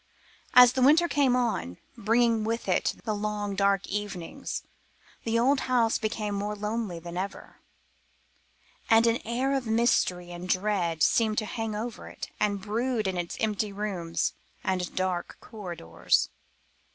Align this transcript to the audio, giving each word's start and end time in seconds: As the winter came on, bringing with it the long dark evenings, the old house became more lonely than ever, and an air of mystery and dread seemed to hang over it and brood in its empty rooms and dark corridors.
As 0.55 0.73
the 0.73 0.81
winter 0.81 1.07
came 1.07 1.35
on, 1.35 1.77
bringing 1.95 2.43
with 2.43 2.67
it 2.67 2.95
the 3.03 3.13
long 3.13 3.53
dark 3.53 3.85
evenings, 3.85 4.63
the 5.25 5.37
old 5.37 5.59
house 5.69 5.99
became 5.99 6.33
more 6.33 6.55
lonely 6.55 6.97
than 6.97 7.17
ever, 7.17 7.59
and 8.89 9.05
an 9.05 9.17
air 9.27 9.53
of 9.53 9.67
mystery 9.67 10.31
and 10.31 10.49
dread 10.49 11.03
seemed 11.03 11.37
to 11.37 11.45
hang 11.45 11.75
over 11.75 12.07
it 12.07 12.31
and 12.39 12.63
brood 12.63 13.05
in 13.05 13.15
its 13.15 13.37
empty 13.39 13.71
rooms 13.71 14.33
and 14.63 14.95
dark 14.95 15.37
corridors. 15.39 16.29